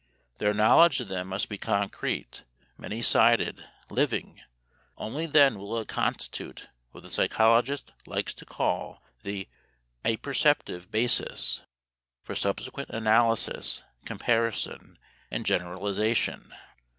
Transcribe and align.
Their 0.39 0.55
knowledge 0.55 0.99
of 0.99 1.09
them 1.09 1.27
must 1.27 1.47
be 1.47 1.59
concrete, 1.59 2.43
many 2.75 3.03
sided, 3.03 3.63
living; 3.87 4.41
only 4.97 5.27
then 5.27 5.59
will 5.59 5.77
it 5.77 5.87
constitute 5.89 6.69
what 6.89 7.03
the 7.03 7.11
psychologist 7.11 7.91
likes 8.07 8.33
to 8.33 8.43
call 8.45 9.03
the 9.21 9.47
"apperceptive 10.03 10.89
basis" 10.89 11.61
for 12.23 12.33
subsequent 12.33 12.89
analysis, 12.89 13.83
comparison, 14.03 14.97
and 15.29 15.45
generalization. 15.45 16.51